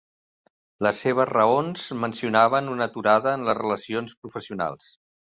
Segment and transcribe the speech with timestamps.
[0.85, 4.91] Les seves raons mencionaven "una aturada en les relacions professionals".